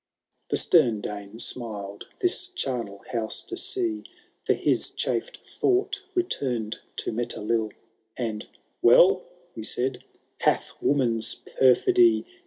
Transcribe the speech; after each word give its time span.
The 0.49 0.57
stem 0.57 0.99
Dane 0.99 1.37
smiled 1.37 2.07
this 2.21 2.47
charnel 2.47 3.03
house 3.11 3.43
to 3.43 3.53
see^— 3.53 4.07
For 4.43 4.55
lus 4.55 4.89
chafed 4.89 5.37
thought 5.45 6.01
returned 6.15 6.79
to 6.95 7.11
Metelill 7.11 7.69
v— 7.69 7.75
And 8.17 8.43
^ 8.45 8.47
Well, 8.81 9.23
he 9.53 9.61
said, 9.61 10.03
'* 10.21 10.37
hath 10.47 10.71
woman^ 10.83 11.21
perfidy. 11.55 12.25